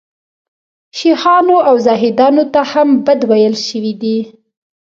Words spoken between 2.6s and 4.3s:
هم بد ویل شوي دي.